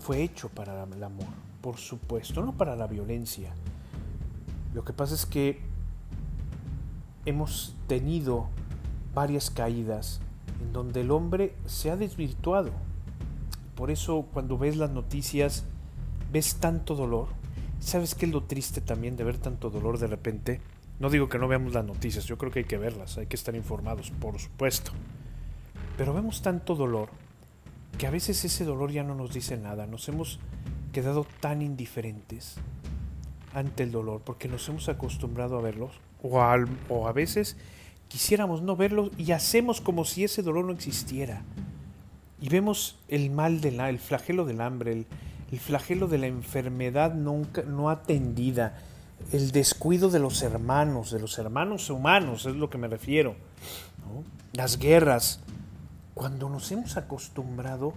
fue 0.00 0.22
hecho 0.22 0.48
para 0.48 0.84
el 0.84 1.04
amor, 1.04 1.28
por 1.60 1.76
supuesto, 1.76 2.44
no 2.44 2.52
para 2.56 2.74
la 2.74 2.86
violencia. 2.86 3.52
Lo 4.74 4.84
que 4.84 4.92
pasa 4.92 5.14
es 5.14 5.26
que 5.26 5.69
hemos 7.26 7.74
tenido 7.86 8.48
varias 9.14 9.50
caídas 9.50 10.20
en 10.60 10.72
donde 10.72 11.00
el 11.02 11.10
hombre 11.10 11.54
se 11.66 11.90
ha 11.90 11.96
desvirtuado. 11.96 12.70
Por 13.74 13.90
eso 13.90 14.26
cuando 14.32 14.58
ves 14.58 14.76
las 14.76 14.90
noticias 14.90 15.64
ves 16.32 16.56
tanto 16.56 16.94
dolor, 16.94 17.28
¿Sabes 17.80 18.14
qué 18.14 18.26
es 18.26 18.32
lo 18.32 18.42
triste 18.42 18.82
también 18.82 19.16
de 19.16 19.24
ver 19.24 19.38
tanto 19.38 19.70
dolor 19.70 19.98
de 19.98 20.06
repente? 20.06 20.60
No 20.98 21.08
digo 21.08 21.30
que 21.30 21.38
no 21.38 21.48
veamos 21.48 21.72
las 21.72 21.84
noticias, 21.84 22.26
yo 22.26 22.36
creo 22.36 22.52
que 22.52 22.60
hay 22.60 22.64
que 22.66 22.76
verlas, 22.76 23.16
hay 23.16 23.26
que 23.26 23.36
estar 23.36 23.56
informados, 23.56 24.10
por 24.10 24.38
supuesto. 24.38 24.92
Pero 25.96 26.12
vemos 26.12 26.42
tanto 26.42 26.74
dolor 26.74 27.08
que 27.96 28.06
a 28.06 28.10
veces 28.10 28.44
ese 28.44 28.66
dolor 28.66 28.92
ya 28.92 29.02
no 29.02 29.14
nos 29.14 29.32
dice 29.32 29.56
nada, 29.56 29.86
nos 29.86 30.06
hemos 30.10 30.38
quedado 30.92 31.26
tan 31.40 31.62
indiferentes 31.62 32.56
ante 33.54 33.82
el 33.82 33.92
dolor 33.92 34.20
porque 34.24 34.46
nos 34.46 34.68
hemos 34.68 34.90
acostumbrado 34.90 35.56
a 35.56 35.62
verlos 35.62 35.92
o 36.22 36.40
a, 36.40 36.54
a 36.54 37.12
veces 37.12 37.56
quisiéramos 38.08 38.62
no 38.62 38.76
verlos 38.76 39.10
y 39.16 39.32
hacemos 39.32 39.80
como 39.80 40.04
si 40.04 40.24
ese 40.24 40.42
dolor 40.42 40.64
no 40.64 40.72
existiera. 40.72 41.42
Y 42.40 42.48
vemos 42.48 42.98
el 43.08 43.30
mal 43.30 43.60
del 43.60 43.80
el 43.80 43.98
flagelo 43.98 44.44
del 44.44 44.60
hambre, 44.60 44.92
el, 44.92 45.06
el 45.52 45.58
flagelo 45.60 46.08
de 46.08 46.18
la 46.18 46.26
enfermedad 46.26 47.14
nunca, 47.14 47.62
no 47.62 47.90
atendida, 47.90 48.78
el 49.32 49.52
descuido 49.52 50.10
de 50.10 50.18
los 50.18 50.42
hermanos, 50.42 51.10
de 51.10 51.20
los 51.20 51.38
hermanos 51.38 51.90
humanos, 51.90 52.46
es 52.46 52.56
lo 52.56 52.70
que 52.70 52.78
me 52.78 52.88
refiero, 52.88 53.36
las 54.52 54.78
guerras, 54.78 55.40
cuando 56.14 56.48
nos 56.48 56.70
hemos 56.72 56.96
acostumbrado 56.96 57.94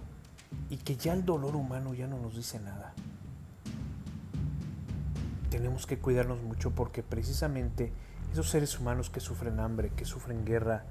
y 0.70 0.76
que 0.76 0.96
ya 0.96 1.12
el 1.12 1.24
dolor 1.24 1.56
humano 1.56 1.94
ya 1.94 2.06
no 2.06 2.18
nos 2.18 2.36
dice 2.36 2.60
nada. 2.60 2.94
Tenemos 5.50 5.86
que 5.86 5.98
cuidarnos 5.98 6.42
mucho 6.42 6.70
porque 6.70 7.02
precisamente 7.02 7.92
esos 8.34 8.50
seres 8.50 8.80
humanos 8.80 9.10
que 9.10 9.20
sufren 9.20 9.60
hambre, 9.60 9.90
que 9.90 10.04
sufren 10.04 10.44
guerra, 10.44 10.82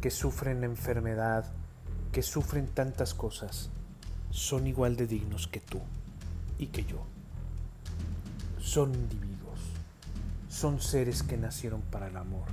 que 0.00 0.10
sufren 0.10 0.64
enfermedad, 0.64 1.44
que 2.10 2.20
sufren 2.20 2.66
tantas 2.66 3.14
cosas, 3.14 3.70
son 4.30 4.66
igual 4.66 4.96
de 4.96 5.06
dignos 5.06 5.46
que 5.46 5.60
tú 5.60 5.80
y 6.58 6.66
que 6.66 6.84
yo. 6.84 7.06
Son 8.58 8.92
individuos, 8.92 9.60
son 10.48 10.80
seres 10.80 11.22
que 11.22 11.36
nacieron 11.36 11.80
para 11.80 12.08
el 12.08 12.16
amor, 12.16 12.48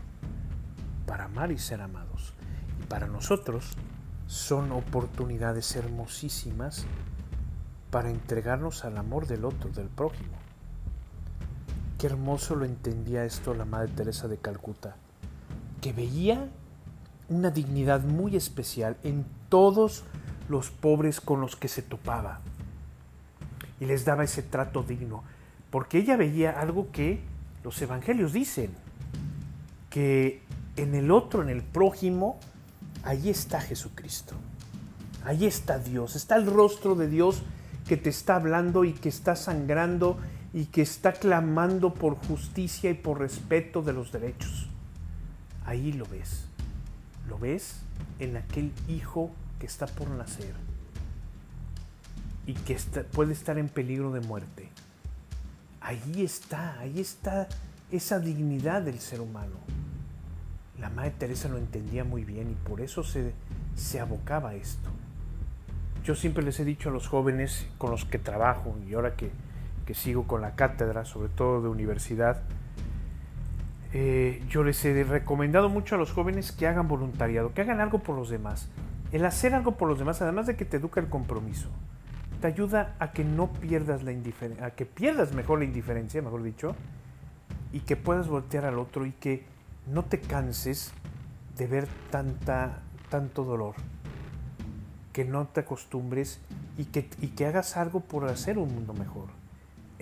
para 1.07 1.25
amar 1.25 1.51
y 1.51 1.57
ser 1.57 1.81
amados. 1.81 2.35
Y 2.79 2.85
para 2.85 3.07
nosotros 3.07 3.71
son 4.27 4.71
oportunidades 4.71 5.75
hermosísimas 5.75 6.85
para 7.89 8.12
entregarnos 8.12 8.85
al 8.85 9.00
amor 9.00 9.25
del 9.25 9.45
otro, 9.45 9.71
del 9.71 9.88
prójimo. 9.89 10.44
Qué 11.97 12.07
hermoso 12.07 12.55
lo 12.55 12.65
entendía 12.65 13.23
esto 13.23 13.53
la 13.53 13.63
Madre 13.63 13.91
Teresa 13.95 14.27
de 14.27 14.37
Calcuta, 14.37 14.97
que 15.81 15.93
veía 15.93 16.49
una 17.29 17.51
dignidad 17.51 18.01
muy 18.01 18.35
especial 18.35 18.97
en 19.03 19.25
todos 19.47 20.03
los 20.49 20.71
pobres 20.71 21.21
con 21.21 21.39
los 21.39 21.55
que 21.55 21.69
se 21.69 21.81
topaba 21.81 22.41
y 23.79 23.85
les 23.85 24.03
daba 24.05 24.25
ese 24.25 24.43
trato 24.43 24.83
digno, 24.83 25.23
porque 25.71 25.97
ella 25.97 26.17
veía 26.17 26.59
algo 26.59 26.91
que 26.91 27.21
los 27.63 27.81
evangelios 27.81 28.33
dicen, 28.33 28.71
que 29.89 30.41
en 30.75 30.95
el 30.95 31.11
otro, 31.11 31.41
en 31.41 31.49
el 31.49 31.63
prójimo, 31.63 32.39
ahí 33.03 33.29
está 33.29 33.61
Jesucristo, 33.61 34.35
ahí 35.23 35.45
está 35.45 35.79
Dios, 35.79 36.15
está 36.17 36.35
el 36.35 36.45
rostro 36.45 36.95
de 36.95 37.07
Dios 37.07 37.41
que 37.87 37.97
te 37.97 38.09
está 38.09 38.35
hablando 38.35 38.83
y 38.83 38.93
que 38.93 39.09
está 39.09 39.35
sangrando 39.35 40.17
y 40.55 40.67
que 40.67 40.81
está 40.81 41.12
clamando 41.12 41.93
por 41.93 42.15
justicia 42.15 42.89
y 42.89 42.93
por 42.93 43.19
respeto 43.19 43.81
de 43.81 43.91
los 43.91 44.13
derechos. 44.13 44.69
Ahí 45.65 45.91
lo 45.91 46.05
ves, 46.05 46.45
lo 47.27 47.38
ves 47.38 47.81
en 48.19 48.38
aquel 48.38 48.71
hijo 48.88 49.31
que 49.59 49.65
está 49.65 49.85
por 49.85 50.09
nacer 50.09 50.53
y 52.47 52.53
que 52.53 52.77
puede 53.12 53.33
estar 53.33 53.57
en 53.57 53.67
peligro 53.67 54.13
de 54.13 54.21
muerte. 54.21 54.69
Ahí 55.81 56.24
está, 56.24 56.79
ahí 56.79 57.01
está 57.01 57.50
esa 57.91 58.19
dignidad 58.19 58.81
del 58.81 59.01
ser 59.01 59.19
humano. 59.19 59.57
La 60.79 60.89
Madre 60.89 61.12
Teresa 61.12 61.50
lo 61.50 61.57
entendía 61.57 62.05
muy 62.05 62.24
bien 62.24 62.50
y 62.50 62.55
por 62.55 62.79
eso 62.79 63.03
se, 63.03 63.33
se 63.75 64.00
abocaba 64.00 64.51
a 64.51 64.55
esto. 64.55 64.89
Yo 66.05 66.15
siempre 66.15 66.45
les 66.45 66.57
he 66.62 66.63
dicho 66.63 66.88
a 66.88 66.93
los 66.93 67.09
jóvenes 67.09 67.67
con 67.77 67.91
los 67.91 68.05
que 68.05 68.19
trabajo 68.19 68.77
y 68.88 68.93
ahora 68.93 69.17
que, 69.17 69.31
que 69.85 69.93
sigo 69.93 70.27
con 70.27 70.41
la 70.41 70.55
cátedra, 70.55 71.05
sobre 71.05 71.29
todo 71.29 71.61
de 71.61 71.69
universidad, 71.69 72.41
eh, 73.93 74.43
yo 74.49 74.63
les 74.63 74.83
he 74.83 75.03
recomendado 75.05 75.69
mucho 75.69 75.95
a 75.95 75.97
los 75.97 76.11
jóvenes 76.11 76.51
que 76.51 76.67
hagan 76.67 76.87
voluntariado, 76.87 77.53
que 77.53 77.61
hagan 77.61 77.79
algo 77.79 77.99
por 77.99 78.17
los 78.17 78.29
demás. 78.29 78.67
El 79.13 79.23
hacer 79.23 79.53
algo 79.53 79.77
por 79.77 79.87
los 79.87 79.97
demás, 79.97 80.21
además 80.21 80.47
de 80.47 80.57
que 80.57 80.65
te 80.65 80.77
educa 80.77 80.99
el 80.99 81.07
compromiso, 81.07 81.69
te 82.41 82.47
ayuda 82.47 82.95
a 82.99 83.11
que 83.11 83.23
no 83.23 83.53
pierdas 83.53 84.03
la 84.03 84.11
indiferencia, 84.11 84.65
a 84.65 84.71
que 84.71 84.85
pierdas 84.85 85.33
mejor 85.33 85.59
la 85.59 85.65
indiferencia, 85.65 86.21
mejor 86.21 86.43
dicho, 86.43 86.75
y 87.71 87.79
que 87.79 87.95
puedas 87.95 88.27
voltear 88.27 88.65
al 88.65 88.79
otro 88.79 89.05
y 89.05 89.11
que 89.13 89.45
no 89.87 90.03
te 90.03 90.19
canses 90.19 90.91
de 91.57 91.67
ver 91.67 91.87
tanta, 92.11 92.81
tanto 93.09 93.45
dolor. 93.45 93.75
Que 95.13 95.23
no 95.23 95.47
te 95.47 95.61
acostumbres 95.61 96.41
y 96.77 96.85
que, 96.85 97.09
y 97.21 97.27
que 97.29 97.45
hagas 97.45 97.77
algo 97.77 98.01
por 98.01 98.25
hacer 98.25 98.57
un 98.57 98.73
mundo 98.75 98.93
mejor. 98.93 99.44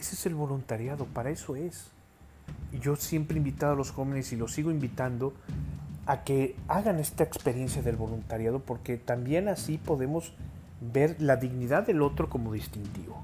Ese 0.03 0.15
es 0.15 0.25
el 0.25 0.35
voluntariado, 0.35 1.05
para 1.05 1.29
eso 1.29 1.55
es. 1.55 1.89
Y 2.73 2.79
yo 2.79 2.97
siempre 2.97 3.35
he 3.35 3.37
invitado 3.37 3.71
a 3.71 3.75
los 3.77 3.91
jóvenes 3.91 4.33
y 4.33 4.35
los 4.35 4.51
sigo 4.51 4.69
invitando 4.69 5.33
a 6.05 6.25
que 6.25 6.57
hagan 6.67 6.99
esta 6.99 7.23
experiencia 7.23 7.81
del 7.81 7.95
voluntariado 7.95 8.59
porque 8.59 8.97
también 8.97 9.47
así 9.47 9.77
podemos 9.77 10.33
ver 10.81 11.15
la 11.21 11.37
dignidad 11.37 11.87
del 11.87 12.01
otro 12.01 12.29
como 12.29 12.51
distintivo. 12.51 13.23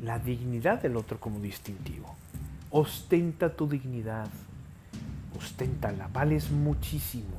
La 0.00 0.20
dignidad 0.20 0.80
del 0.80 0.96
otro 0.96 1.18
como 1.18 1.40
distintivo. 1.40 2.14
Ostenta 2.70 3.56
tu 3.56 3.68
dignidad. 3.68 4.28
Osténtala. 5.36 6.10
Vales 6.12 6.52
muchísimo. 6.52 7.38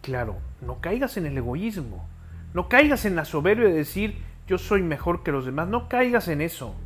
Claro, 0.00 0.36
no 0.64 0.80
caigas 0.80 1.16
en 1.16 1.26
el 1.26 1.36
egoísmo. 1.36 2.06
No 2.52 2.68
caigas 2.68 3.04
en 3.04 3.16
la 3.16 3.24
soberbia 3.24 3.66
de 3.66 3.74
decir 3.74 4.22
yo 4.46 4.58
soy 4.58 4.80
mejor 4.80 5.24
que 5.24 5.32
los 5.32 5.44
demás. 5.44 5.66
No 5.66 5.88
caigas 5.88 6.28
en 6.28 6.40
eso. 6.40 6.76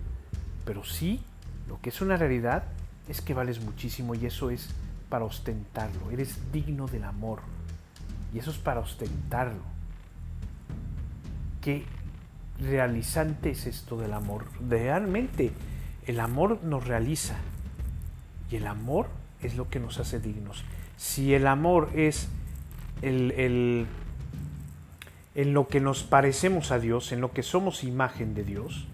Pero 0.68 0.84
sí, 0.84 1.22
lo 1.66 1.80
que 1.80 1.88
es 1.88 2.02
una 2.02 2.18
realidad 2.18 2.64
es 3.08 3.22
que 3.22 3.32
vales 3.32 3.64
muchísimo 3.64 4.14
y 4.14 4.26
eso 4.26 4.50
es 4.50 4.68
para 5.08 5.25
ostentarlo. 5.25 6.10
Eres 6.10 6.52
digno 6.52 6.87
del 6.87 7.04
amor. 7.04 7.38
Y 8.34 8.38
eso 8.38 8.50
es 8.50 8.58
para 8.58 8.80
ostentarlo. 8.80 9.62
Qué 11.62 11.87
realizante 12.60 13.48
es 13.52 13.66
esto 13.66 13.96
del 13.96 14.12
amor. 14.12 14.44
Realmente 14.68 15.52
el 16.06 16.20
amor 16.20 16.62
nos 16.62 16.87
realiza. 16.87 17.37
Y 18.50 18.56
el 18.56 18.66
amor 18.66 19.08
es 19.40 19.56
lo 19.56 19.70
que 19.70 19.80
nos 19.80 19.98
hace 19.98 20.20
dignos. 20.20 20.64
Si 20.98 21.32
el 21.32 21.46
amor 21.46 21.92
es 21.94 22.28
el, 23.00 23.30
el, 23.30 23.87
en 25.34 25.54
lo 25.54 25.66
que 25.66 25.80
nos 25.80 26.02
parecemos 26.02 26.72
a 26.72 26.78
Dios, 26.78 27.10
en 27.12 27.22
lo 27.22 27.32
que 27.32 27.42
somos 27.42 27.84
imagen 27.84 28.34
de 28.34 28.44
Dios, 28.44 28.87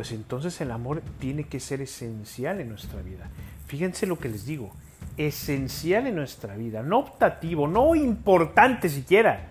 pues 0.00 0.12
entonces 0.12 0.58
el 0.62 0.70
amor 0.70 1.02
tiene 1.18 1.44
que 1.44 1.60
ser 1.60 1.82
esencial 1.82 2.58
en 2.58 2.70
nuestra 2.70 3.02
vida. 3.02 3.28
Fíjense 3.66 4.06
lo 4.06 4.18
que 4.18 4.30
les 4.30 4.46
digo, 4.46 4.70
esencial 5.18 6.06
en 6.06 6.14
nuestra 6.14 6.56
vida, 6.56 6.82
no 6.82 7.00
optativo, 7.00 7.68
no 7.68 7.94
importante 7.94 8.88
siquiera, 8.88 9.48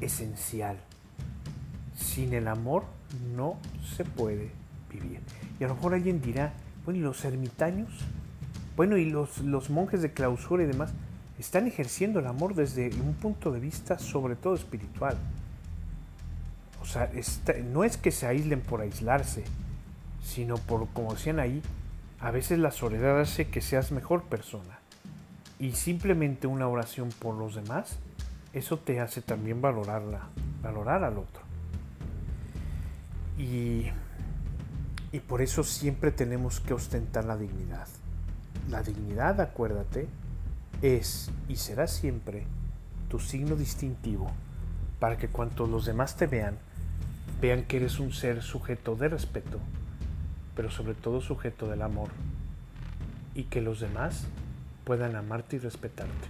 esencial. 0.00 0.76
Sin 1.96 2.34
el 2.34 2.46
amor 2.46 2.84
no 3.34 3.56
se 3.96 4.04
puede 4.04 4.52
vivir. 4.92 5.18
Y 5.58 5.64
a 5.64 5.66
lo 5.66 5.74
mejor 5.74 5.94
alguien 5.94 6.20
dirá, 6.20 6.52
bueno, 6.84 7.00
¿y 7.00 7.02
los 7.02 7.24
ermitaños? 7.24 7.90
Bueno, 8.76 8.96
¿y 8.96 9.10
los, 9.10 9.38
los 9.38 9.70
monjes 9.70 10.02
de 10.02 10.12
clausura 10.12 10.62
y 10.62 10.66
demás? 10.66 10.92
Están 11.36 11.66
ejerciendo 11.66 12.20
el 12.20 12.28
amor 12.28 12.54
desde 12.54 12.90
un 12.94 13.14
punto 13.14 13.50
de 13.50 13.58
vista 13.58 13.98
sobre 13.98 14.36
todo 14.36 14.54
espiritual. 14.54 15.16
O 16.80 16.84
sea, 16.84 17.10
no 17.72 17.82
es 17.82 17.96
que 17.96 18.12
se 18.12 18.28
aíslen 18.28 18.60
por 18.60 18.82
aislarse, 18.82 19.42
sino 20.22 20.56
por, 20.56 20.88
como 20.88 21.14
decían 21.14 21.40
ahí, 21.40 21.62
a 22.20 22.30
veces 22.30 22.58
la 22.58 22.70
soledad 22.70 23.20
hace 23.20 23.48
que 23.48 23.60
seas 23.60 23.92
mejor 23.92 24.24
persona. 24.24 24.78
Y 25.58 25.72
simplemente 25.72 26.46
una 26.46 26.68
oración 26.68 27.10
por 27.18 27.34
los 27.34 27.54
demás, 27.54 27.98
eso 28.52 28.78
te 28.78 29.00
hace 29.00 29.22
también 29.22 29.60
valorarla, 29.60 30.28
valorar 30.62 31.04
al 31.04 31.18
otro. 31.18 31.42
Y, 33.38 33.86
y 35.12 35.20
por 35.20 35.42
eso 35.42 35.64
siempre 35.64 36.12
tenemos 36.12 36.60
que 36.60 36.74
ostentar 36.74 37.24
la 37.24 37.36
dignidad. 37.36 37.88
La 38.68 38.82
dignidad, 38.82 39.40
acuérdate, 39.40 40.08
es 40.82 41.30
y 41.48 41.56
será 41.56 41.86
siempre 41.86 42.44
tu 43.08 43.18
signo 43.18 43.56
distintivo 43.56 44.30
para 44.98 45.16
que 45.16 45.28
cuando 45.28 45.66
los 45.66 45.86
demás 45.86 46.16
te 46.16 46.26
vean, 46.26 46.58
vean 47.40 47.64
que 47.64 47.78
eres 47.78 47.98
un 47.98 48.12
ser 48.12 48.42
sujeto 48.42 48.96
de 48.96 49.08
respeto, 49.08 49.58
pero 50.60 50.70
sobre 50.70 50.92
todo 50.92 51.22
sujeto 51.22 51.70
del 51.70 51.80
amor, 51.80 52.10
y 53.34 53.44
que 53.44 53.62
los 53.62 53.80
demás 53.80 54.26
puedan 54.84 55.16
amarte 55.16 55.56
y 55.56 55.58
respetarte. 55.58 56.28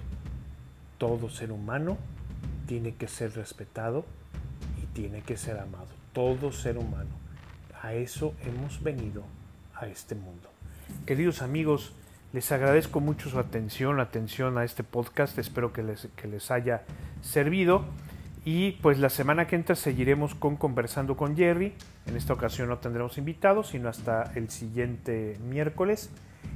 Todo 0.99 1.29
ser 1.29 1.51
humano 1.51 1.99
tiene 2.69 2.95
que 2.95 3.09
ser 3.09 3.35
respetado 3.35 4.05
y 4.81 4.87
tiene 4.95 5.23
que 5.23 5.37
ser 5.37 5.59
amado. 5.59 5.89
Todo 6.13 6.53
ser 6.53 6.79
humano. 6.79 7.11
A 7.83 7.95
eso 7.95 8.33
hemos 8.45 8.81
venido 8.85 9.25
a 9.75 9.89
este 9.89 10.15
mundo. 10.15 10.49
Queridos 11.07 11.43
amigos, 11.43 11.93
les 12.33 12.53
agradezco 12.53 13.01
mucho 13.01 13.31
su 13.31 13.39
atención, 13.41 13.99
atención 13.99 14.59
a 14.59 14.65
este 14.65 14.85
podcast. 14.85 15.39
Espero 15.39 15.73
que 15.73 15.83
les, 15.83 16.07
que 16.15 16.29
les 16.29 16.53
haya 16.53 16.85
servido. 17.21 17.85
Y 18.53 18.73
pues 18.83 18.99
la 18.99 19.11
semana 19.11 19.47
que 19.47 19.55
entra 19.55 19.77
seguiremos 19.77 20.35
con 20.35 20.57
conversando 20.57 21.17
con 21.17 21.37
Jerry. 21.37 21.73
En 22.07 22.17
esta 22.17 22.33
ocasión 22.33 22.69
no 22.69 22.79
tendremos 22.79 23.17
invitados, 23.17 23.69
sino 23.69 23.89
hasta 23.89 24.33
el 24.35 24.51
siguiente 24.51 25.39
miércoles. 25.49 26.11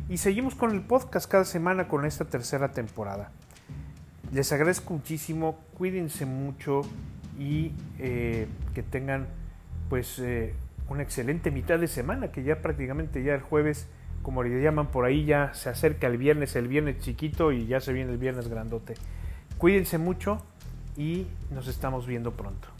Y 0.08 0.16
seguimos 0.16 0.56
con 0.56 0.72
el 0.72 0.80
podcast 0.80 1.30
cada 1.30 1.44
semana 1.44 1.86
con 1.86 2.04
esta 2.04 2.24
tercera 2.24 2.72
temporada. 2.72 3.30
Les 4.32 4.50
agradezco 4.52 4.92
muchísimo, 4.92 5.60
cuídense 5.78 6.26
mucho 6.26 6.82
y 7.38 7.70
eh, 8.00 8.48
que 8.74 8.82
tengan 8.82 9.28
pues 9.88 10.18
eh, 10.18 10.52
una 10.88 11.04
excelente 11.04 11.52
mitad 11.52 11.78
de 11.78 11.86
semana, 11.86 12.32
que 12.32 12.42
ya 12.42 12.60
prácticamente 12.60 13.22
ya 13.22 13.36
el 13.36 13.40
jueves, 13.40 13.86
como 14.24 14.42
le 14.42 14.60
llaman 14.60 14.88
por 14.88 15.04
ahí, 15.04 15.26
ya 15.26 15.54
se 15.54 15.68
acerca 15.68 16.08
el 16.08 16.18
viernes, 16.18 16.56
el 16.56 16.66
viernes 16.66 16.98
chiquito 16.98 17.52
y 17.52 17.68
ya 17.68 17.78
se 17.78 17.92
viene 17.92 18.10
el 18.10 18.18
viernes 18.18 18.48
grandote. 18.48 18.94
Cuídense 19.58 19.98
mucho 19.98 20.44
y 20.96 21.26
nos 21.50 21.66
estamos 21.66 22.06
viendo 22.06 22.32
pronto. 22.32 22.73